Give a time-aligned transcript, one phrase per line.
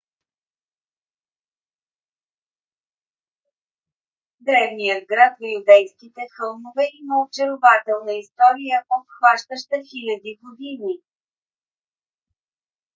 [4.39, 10.95] древният град в юдейските хълмове има очарователна история обхващаща хиляди години